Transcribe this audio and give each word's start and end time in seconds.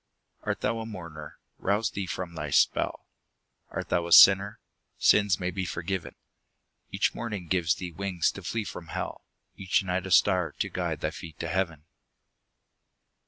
Art 0.41 0.61
thou 0.61 0.79
a 0.79 0.85
mourner? 0.87 1.37
Rouse 1.59 1.91
thee 1.91 2.07
from 2.07 2.33
thy 2.33 2.49
spell; 2.49 3.05
Art 3.69 3.89
thou 3.89 4.07
a 4.07 4.11
sinner? 4.11 4.57
Sins 4.97 5.39
may 5.39 5.51
be 5.51 5.63
forgiven; 5.63 6.15
Each 6.89 7.13
morning 7.13 7.45
gives 7.47 7.75
thee 7.75 7.91
wings 7.91 8.31
to 8.31 8.41
flee 8.41 8.63
from 8.63 8.87
hell, 8.87 9.25
Each 9.55 9.83
night 9.83 10.07
a 10.07 10.11
star 10.11 10.53
to 10.53 10.69
guide 10.69 11.01
thy 11.01 11.11
feet 11.11 11.37
to 11.41 11.47
heaven. 11.47 11.85